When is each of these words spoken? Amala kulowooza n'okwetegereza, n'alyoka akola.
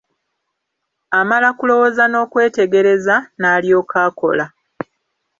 Amala 1.19 1.49
kulowooza 1.57 2.03
n'okwetegereza, 2.07 3.15
n'alyoka 3.39 3.95
akola. 4.07 4.45